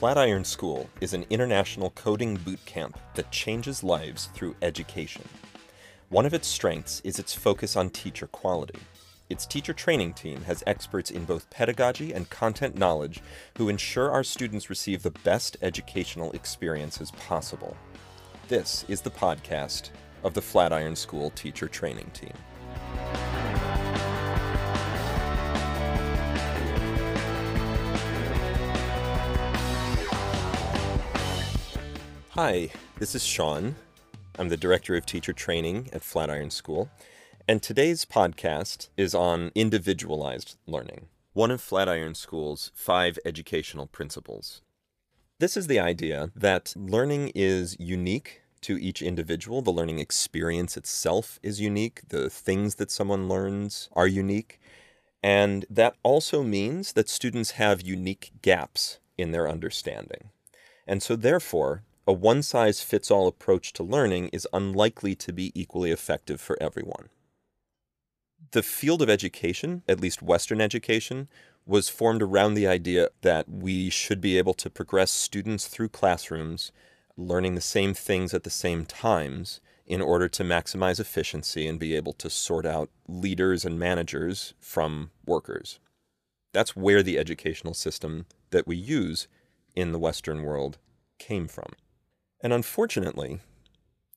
[0.00, 5.22] Flatiron School is an international coding boot camp that changes lives through education.
[6.08, 8.78] One of its strengths is its focus on teacher quality.
[9.28, 13.20] Its teacher training team has experts in both pedagogy and content knowledge
[13.58, 17.76] who ensure our students receive the best educational experiences possible.
[18.48, 19.90] This is the podcast
[20.24, 22.32] of the Flatiron School Teacher Training Team.
[32.42, 33.76] Hi, this is Sean.
[34.38, 36.88] I'm the Director of Teacher Training at Flatiron School,
[37.46, 44.62] and today's podcast is on individualized learning, one of Flatiron School's five educational principles.
[45.38, 49.60] This is the idea that learning is unique to each individual.
[49.60, 52.08] The learning experience itself is unique.
[52.08, 54.58] The things that someone learns are unique.
[55.22, 60.30] And that also means that students have unique gaps in their understanding.
[60.86, 65.52] And so, therefore, a one size fits all approach to learning is unlikely to be
[65.54, 67.08] equally effective for everyone.
[68.50, 71.28] The field of education, at least Western education,
[71.64, 76.72] was formed around the idea that we should be able to progress students through classrooms
[77.16, 81.94] learning the same things at the same times in order to maximize efficiency and be
[81.94, 85.78] able to sort out leaders and managers from workers.
[86.52, 89.28] That's where the educational system that we use
[89.76, 90.78] in the Western world
[91.20, 91.74] came from.
[92.42, 93.40] And unfortunately,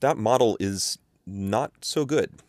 [0.00, 2.42] that model is not so good.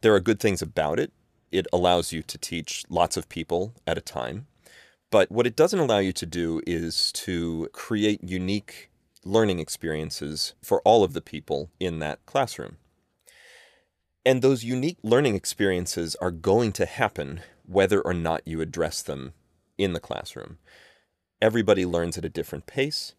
[0.00, 1.12] There are good things about it.
[1.50, 4.46] It allows you to teach lots of people at a time.
[5.10, 8.90] But what it doesn't allow you to do is to create unique
[9.24, 12.76] learning experiences for all of the people in that classroom.
[14.24, 19.34] And those unique learning experiences are going to happen whether or not you address them
[19.78, 20.58] in the classroom.
[21.40, 23.14] Everybody learns at a different pace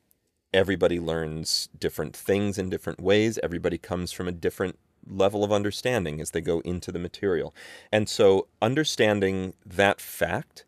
[0.54, 3.40] everybody learns different things in different ways.
[3.44, 4.78] Everybody comes from a different
[5.10, 7.54] level of understanding as they go into the material.
[7.92, 10.66] And so, understanding that fact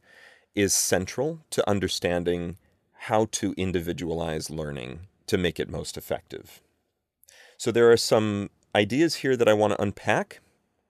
[0.56, 2.58] is central to understanding
[3.04, 6.62] how to individualize learning to make it most effective.
[7.58, 10.40] So, there are some ideas here that I want to unpack.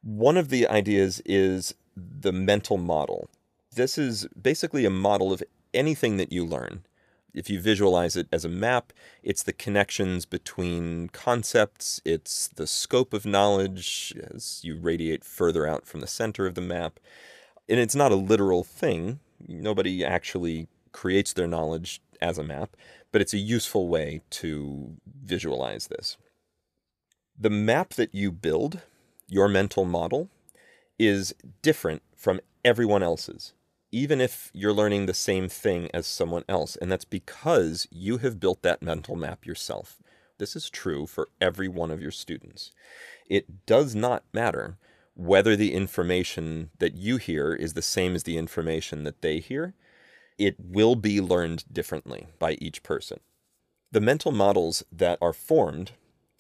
[0.01, 3.29] One of the ideas is the mental model.
[3.75, 6.83] This is basically a model of anything that you learn
[7.33, 8.91] if you visualize it as a map,
[9.23, 15.85] it's the connections between concepts, it's the scope of knowledge as you radiate further out
[15.85, 16.99] from the center of the map.
[17.67, 19.19] And it's not a literal thing.
[19.47, 22.75] Nobody actually creates their knowledge as a map,
[23.11, 26.17] but it's a useful way to visualize this.
[27.39, 28.81] The map that you build,
[29.27, 30.29] your mental model,
[30.97, 33.53] is different from everyone else's
[33.91, 36.75] even if you're learning the same thing as someone else.
[36.75, 40.01] And that's because you have built that mental map yourself.
[40.37, 42.71] This is true for every one of your students.
[43.29, 44.77] It does not matter
[45.15, 49.73] whether the information that you hear is the same as the information that they hear.
[50.37, 53.19] It will be learned differently by each person.
[53.91, 55.91] The mental models that are formed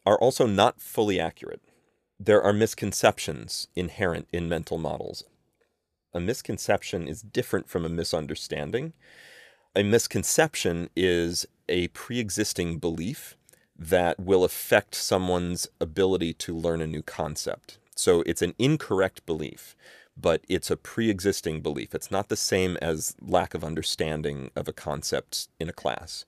[0.05, 1.61] are also not fully accurate.
[2.17, 5.25] There are misconceptions inherent in mental models
[6.13, 8.93] a misconception is different from a misunderstanding.
[9.75, 13.37] A misconception is a pre existing belief
[13.77, 17.77] that will affect someone's ability to learn a new concept.
[17.95, 19.75] So it's an incorrect belief,
[20.17, 21.93] but it's a pre existing belief.
[21.93, 26.25] It's not the same as lack of understanding of a concept in a class.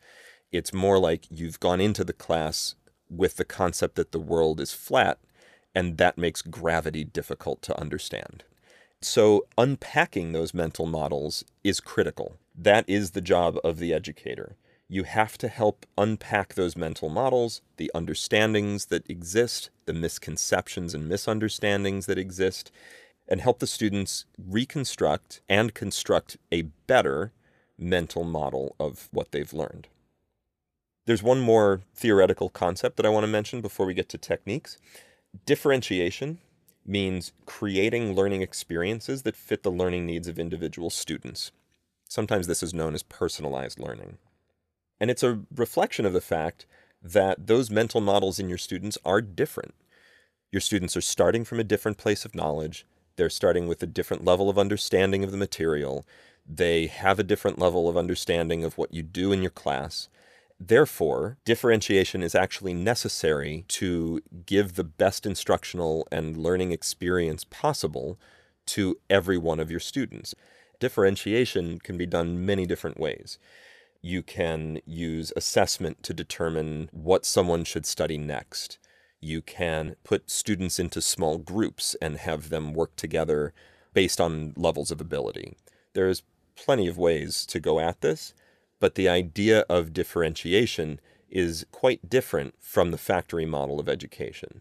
[0.51, 2.75] It's more like you've gone into the class
[3.09, 5.19] with the concept that the world is flat,
[5.73, 8.43] and that makes gravity difficult to understand.
[9.03, 12.37] So, unpacking those mental models is critical.
[12.55, 14.57] That is the job of the educator.
[14.87, 21.09] You have to help unpack those mental models, the understandings that exist, the misconceptions and
[21.09, 22.71] misunderstandings that exist,
[23.27, 27.31] and help the students reconstruct and construct a better
[27.79, 29.87] mental model of what they've learned.
[31.05, 34.77] There's one more theoretical concept that I want to mention before we get to techniques.
[35.45, 36.37] Differentiation
[36.85, 41.51] means creating learning experiences that fit the learning needs of individual students.
[42.07, 44.17] Sometimes this is known as personalized learning.
[44.99, 46.65] And it's a reflection of the fact
[47.01, 49.73] that those mental models in your students are different.
[50.51, 52.85] Your students are starting from a different place of knowledge.
[53.15, 56.05] They're starting with a different level of understanding of the material.
[56.45, 60.09] They have a different level of understanding of what you do in your class.
[60.63, 68.19] Therefore, differentiation is actually necessary to give the best instructional and learning experience possible
[68.67, 70.35] to every one of your students.
[70.79, 73.39] Differentiation can be done many different ways.
[74.03, 78.77] You can use assessment to determine what someone should study next.
[79.19, 83.51] You can put students into small groups and have them work together
[83.95, 85.57] based on levels of ability.
[85.93, 86.21] There's
[86.55, 88.35] plenty of ways to go at this,
[88.81, 90.99] but the idea of differentiation
[91.29, 94.59] is quite different from the factory model of education.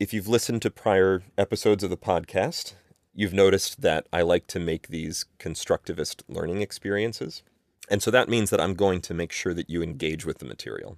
[0.00, 2.74] If you've listened to prior episodes of the podcast,
[3.14, 7.42] you've noticed that I like to make these constructivist learning experiences.
[7.90, 10.44] And so that means that I'm going to make sure that you engage with the
[10.46, 10.96] material.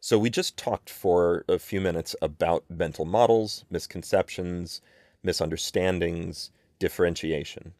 [0.00, 4.82] So we just talked for a few minutes about mental models, misconceptions,
[5.22, 7.72] misunderstandings, differentiation.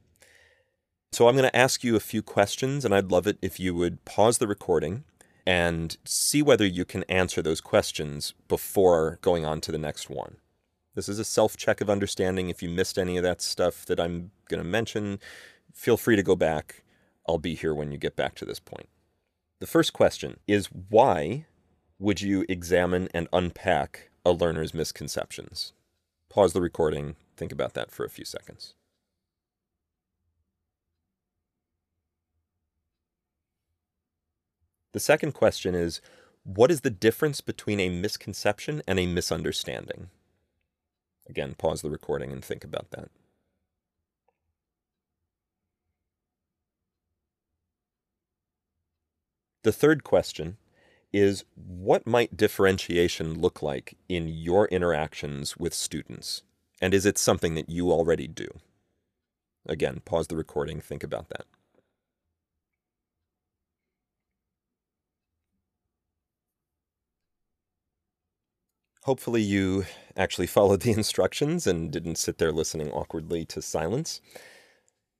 [1.14, 3.72] So I'm going to ask you a few questions, and I'd love it if you
[3.72, 5.04] would pause the recording
[5.46, 10.38] and see whether you can answer those questions before going on to the next one.
[10.96, 12.50] This is a self check of understanding.
[12.50, 15.20] If you missed any of that stuff that I'm going to mention,
[15.72, 16.82] feel free to go back.
[17.28, 18.88] I'll be here when you get back to this point.
[19.60, 21.46] The first question is why
[22.00, 25.74] would you examine and unpack a learner's misconceptions?
[26.28, 28.74] Pause the recording, think about that for a few seconds.
[34.94, 36.00] The second question is
[36.44, 40.08] what is the difference between a misconception and a misunderstanding?
[41.28, 43.10] Again, pause the recording and think about that.
[49.64, 50.58] The third question
[51.12, 56.42] is what might differentiation look like in your interactions with students?
[56.80, 58.46] And is it something that you already do?
[59.66, 61.46] Again, pause the recording, think about that.
[69.04, 69.84] Hopefully, you
[70.16, 74.22] actually followed the instructions and didn't sit there listening awkwardly to silence.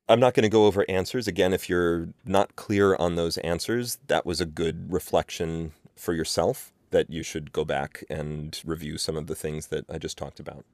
[0.09, 1.29] I'm not going to go over answers.
[1.29, 6.73] Again, if you're not clear on those answers, that was a good reflection for yourself
[6.93, 10.41] that you should go back and review some of the things that I just talked
[10.41, 10.65] about.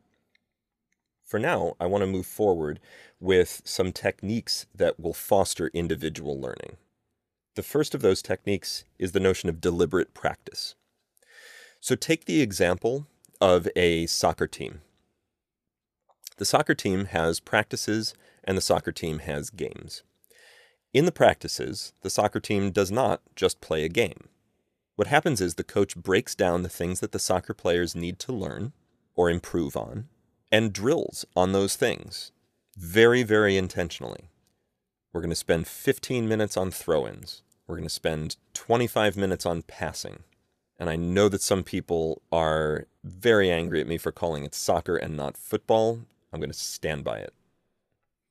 [1.24, 2.78] For now, I want to move forward
[3.18, 6.76] with some techniques that will foster individual learning.
[7.56, 10.76] The first of those techniques is the notion of deliberate practice.
[11.80, 13.06] So take the example
[13.40, 14.82] of a soccer team.
[16.36, 20.02] The soccer team has practices and the soccer team has games.
[20.92, 24.28] In the practices, the soccer team does not just play a game.
[24.96, 28.32] What happens is the coach breaks down the things that the soccer players need to
[28.32, 28.72] learn
[29.14, 30.08] or improve on
[30.52, 32.32] and drills on those things
[32.76, 34.28] very, very intentionally.
[35.12, 37.42] We're going to spend 15 minutes on throw ins.
[37.66, 40.24] We're going to spend 25 minutes on passing.
[40.80, 44.96] And I know that some people are very angry at me for calling it soccer
[44.96, 46.00] and not football.
[46.32, 47.34] I'm going to stand by it.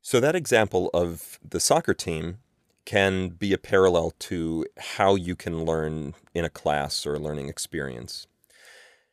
[0.01, 2.39] So, that example of the soccer team
[2.85, 7.49] can be a parallel to how you can learn in a class or a learning
[7.49, 8.25] experience.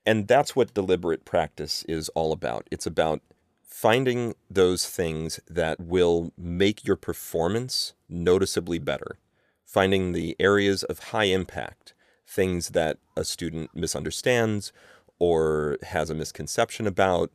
[0.07, 2.67] And that's what deliberate practice is all about.
[2.71, 3.21] It's about
[3.63, 9.19] finding those things that will make your performance noticeably better,
[9.67, 11.93] finding the areas of high impact
[12.27, 14.73] things that a student misunderstands
[15.19, 17.31] or has a misconception about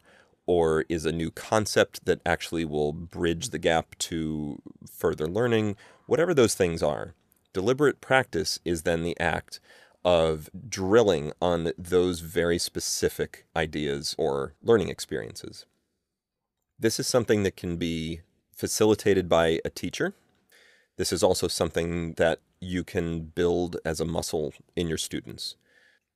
[0.45, 4.61] or is a new concept that actually will bridge the gap to
[4.91, 5.75] further learning,
[6.07, 7.13] whatever those things are.
[7.53, 9.59] Deliberate practice is then the act
[10.03, 15.65] of drilling on those very specific ideas or learning experiences.
[16.79, 20.13] This is something that can be facilitated by a teacher.
[20.97, 25.55] This is also something that you can build as a muscle in your students,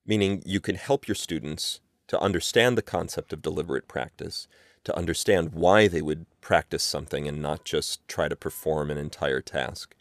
[0.05, 4.47] meaning you can help your students to understand the concept of deliberate practice,
[4.83, 9.41] to understand why they would practice something and not just try to perform an entire
[9.41, 9.95] task,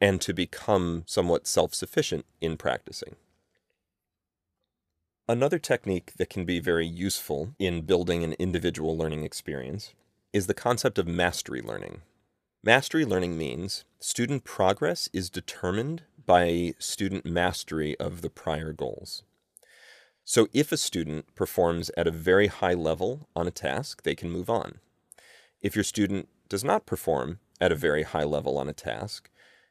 [0.00, 3.16] and to become somewhat self sufficient in practicing.
[5.28, 9.94] Another technique that can be very useful in building an individual learning experience
[10.32, 12.02] is the concept of mastery learning.
[12.64, 19.24] Mastery learning means student progress is determined by student mastery of the prior goals.
[20.24, 24.30] So if a student performs at a very high level on a task, they can
[24.30, 24.78] move on.
[25.60, 29.28] If your student does not perform at a very high level on a task,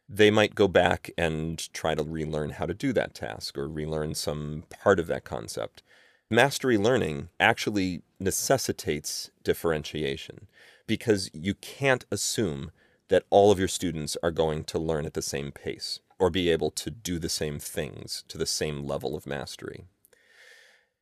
[0.10, 4.16] they might go back and try to relearn how to do that task or relearn
[4.16, 5.82] some part of that concept.
[6.30, 10.48] Mastery learning actually necessitates differentiation
[10.88, 12.72] because you can't assume
[13.12, 16.50] that all of your students are going to learn at the same pace or be
[16.50, 19.86] able to do the same things to the same level of mastery.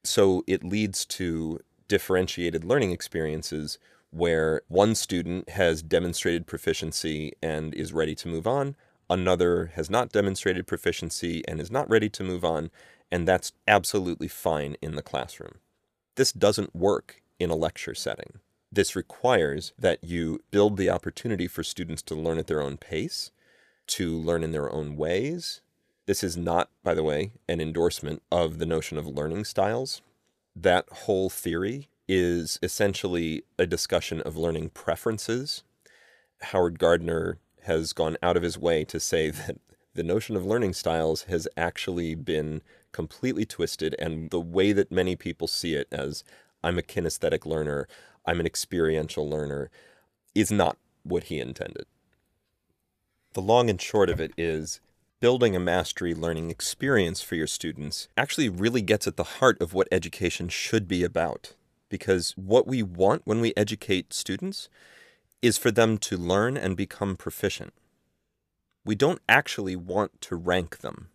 [0.04, 3.80] So it leads to differentiated learning experiences
[4.12, 8.75] where one student has demonstrated proficiency and is ready to move on,
[9.10, 12.70] Another has not demonstrated proficiency and is not ready to move on,
[13.12, 15.56] and that's absolutely fine in the classroom.
[16.16, 18.39] This doesn't work in a lecture setting.
[18.72, 23.32] This requires that you build the opportunity for students to learn at their own pace,
[23.88, 25.62] to learn in their own ways.
[26.06, 30.02] This is not, by the way, an endorsement of the notion of learning styles.
[30.56, 35.64] That whole theory is essentially a discussion of learning preferences.
[36.42, 39.58] Howard Gardner has gone out of his way to say that
[39.96, 42.62] the notion of learning styles has actually been
[42.92, 46.24] completely twisted, and the way that many people see it as
[46.64, 47.88] I'm a kinesthetic learner,
[48.26, 49.70] I'm an experiential learner,
[50.36, 51.86] is not what he intended.
[53.34, 54.82] The long and short of it is
[55.20, 59.74] building a mastery learning experience for your students actually really gets at the heart of
[59.74, 61.54] what education should be about.
[61.90, 64.70] Because what we want when we educate students
[65.42, 67.74] is for them to learn and become proficient.
[68.86, 71.10] We don't actually want to rank them.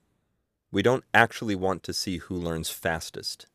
[0.71, 3.47] We don't actually want to see who learns fastest.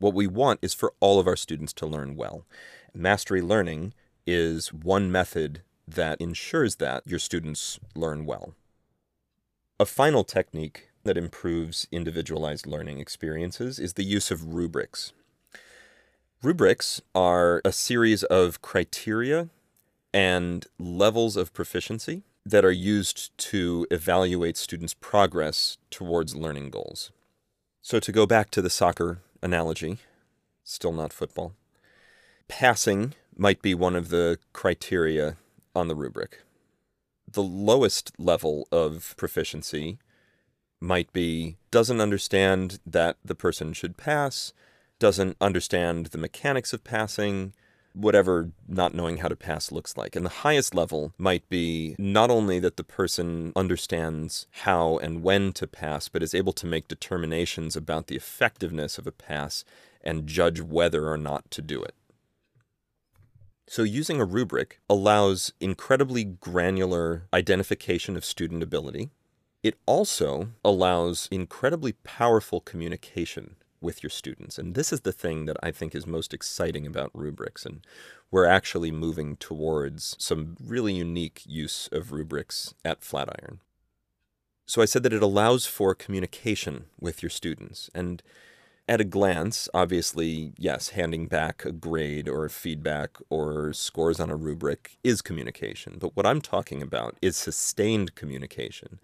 [0.00, 2.46] What we want is for all of our students to learn well.
[2.94, 3.92] Mastery learning
[4.26, 8.54] is one method that ensures that your students learn well.
[9.78, 15.12] A final technique that improves individualized learning experiences is the use of rubrics.
[16.42, 19.50] Rubrics are a series of criteria
[20.14, 27.12] and levels of proficiency that are used to evaluate students' progress towards learning goals.
[27.82, 29.98] So, to go back to the soccer analogy,
[30.64, 31.54] still not football,
[32.48, 35.36] passing might be one of the criteria
[35.74, 36.42] on the rubric.
[37.30, 39.98] The lowest level of proficiency
[40.80, 44.52] might be doesn't understand that the person should pass,
[44.98, 47.54] doesn't understand the mechanics of passing,
[47.92, 50.14] whatever not knowing how to pass looks like.
[50.16, 55.52] And the highest level might be not only that the person understands how and when
[55.54, 59.64] to pass, but is able to make determinations about the effectiveness of a pass
[60.02, 61.94] and judge whether or not to do it.
[63.66, 69.10] So, using a rubric allows incredibly granular identification of student ability.
[69.62, 74.58] It also allows incredibly powerful communication with your students.
[74.58, 77.64] And this is the thing that I think is most exciting about rubrics.
[77.64, 77.84] And
[78.30, 83.60] we're actually moving towards some really unique use of rubrics at Flatiron.
[84.66, 87.90] So I said that it allows for communication with your students.
[87.94, 88.22] And
[88.86, 94.36] at a glance, obviously, yes, handing back a grade or feedback or scores on a
[94.36, 95.96] rubric is communication.
[95.98, 99.00] But what I'm talking about is sustained communication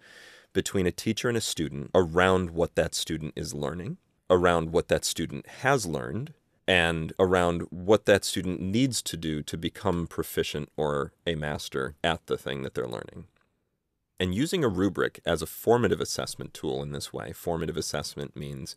[0.53, 3.97] between a teacher and a student around what that student is learning
[4.29, 6.33] around what that student has learned
[6.67, 12.25] and around what that student needs to do to become proficient or a master at
[12.27, 13.25] the thing that they're learning.
[14.19, 18.75] And using a rubric as a formative assessment tool in this way, formative assessment means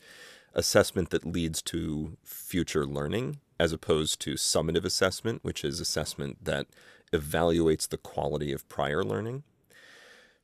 [0.54, 6.66] assessment that leads to future learning as opposed to summative assessment, which is assessment that
[7.12, 9.42] evaluates the quality of prior learning.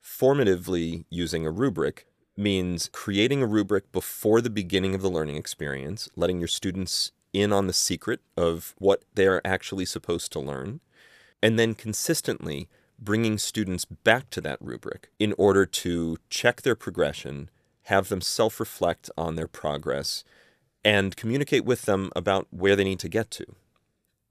[0.03, 2.07] Formatively using a rubric
[2.37, 7.53] means creating a rubric before the beginning of the learning experience, letting your students in
[7.53, 10.81] on the secret of what they're actually supposed to learn,
[11.43, 17.51] and then consistently bringing students back to that rubric in order to check their progression,
[17.85, 20.25] have them self reflect on their progress,
[20.85, 23.45] and communicate with them about where they need to get to.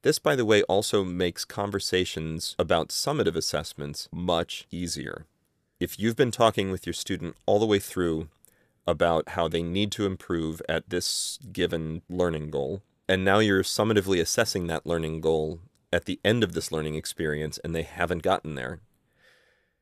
[0.01, 5.25] This, by the way, also makes conversations about summative assessments much easier
[5.79, 8.29] if you've been talking with your student all the way through
[8.87, 14.21] about how they need to improve at this given learning goal, and now you're summatively
[14.21, 15.59] assessing that learning goal
[15.91, 18.79] at the end of this learning experience and they haven't gotten there,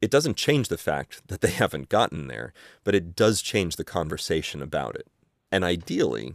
[0.01, 3.83] it doesn't change the fact that they haven't gotten there, but it does change the
[3.83, 5.07] conversation about it.
[5.51, 6.33] And ideally,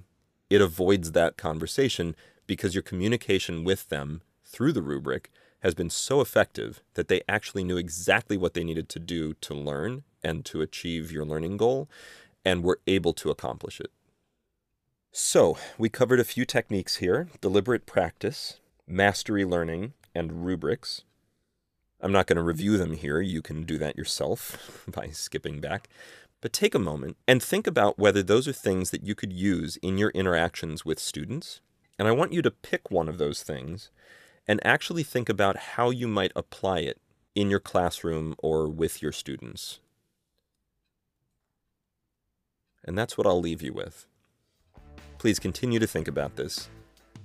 [0.48, 2.14] it avoids that conversation
[2.46, 7.64] because your communication with them through the rubric has been so effective that they actually
[7.64, 11.88] knew exactly what they needed to do to learn and to achieve your learning goal
[12.44, 13.90] and were able to accomplish it.
[15.10, 21.02] So, we covered a few techniques here deliberate practice, mastery learning, and rubrics.
[22.00, 23.20] I'm not going to review them here.
[23.20, 25.88] You can do that yourself by skipping back.
[26.40, 29.76] But take a moment and think about whether those are things that you could use
[29.78, 31.60] in your interactions with students.
[31.98, 33.90] And I want you to pick one of those things
[34.48, 36.98] and actually think about how you might apply it
[37.34, 39.78] in your classroom or with your students.
[42.82, 44.06] And that's what I'll leave you with.
[45.18, 46.70] Please continue to think about this.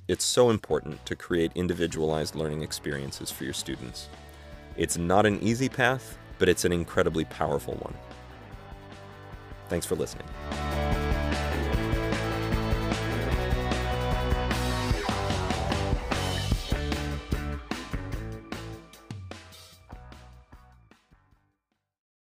[0.10, 4.10] It's so important to create individualized learning experiences for your students.
[4.76, 7.94] It's not an easy path, but it's an incredibly powerful one.
[9.70, 10.28] Thanks for listening.